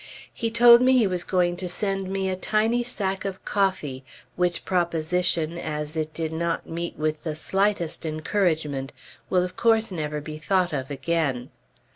[0.33, 4.03] He told me he was going to send me a tiny sack of coffee,
[4.35, 8.93] which proposition, as it did not meet with the slightest encouragement,
[9.29, 11.51] will of course never be thought of again.